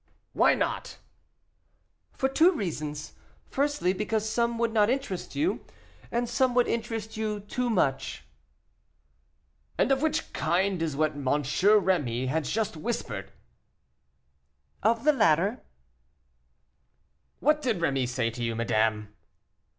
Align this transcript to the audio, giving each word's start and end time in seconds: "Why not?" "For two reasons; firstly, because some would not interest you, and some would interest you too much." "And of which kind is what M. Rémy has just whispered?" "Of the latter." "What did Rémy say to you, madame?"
"Why 0.33 0.55
not?" 0.55 0.97
"For 2.11 2.27
two 2.27 2.51
reasons; 2.53 3.13
firstly, 3.51 3.93
because 3.93 4.27
some 4.27 4.57
would 4.57 4.73
not 4.73 4.89
interest 4.89 5.35
you, 5.35 5.63
and 6.11 6.27
some 6.27 6.55
would 6.55 6.67
interest 6.67 7.17
you 7.17 7.41
too 7.41 7.69
much." 7.69 8.23
"And 9.77 9.91
of 9.91 10.01
which 10.01 10.33
kind 10.33 10.81
is 10.81 10.95
what 10.95 11.11
M. 11.11 11.23
Rémy 11.27 12.29
has 12.29 12.49
just 12.49 12.75
whispered?" 12.75 13.31
"Of 14.81 15.03
the 15.03 15.13
latter." 15.13 15.61
"What 17.39 17.61
did 17.61 17.77
Rémy 17.77 18.09
say 18.09 18.31
to 18.31 18.41
you, 18.43 18.55
madame?" 18.55 19.13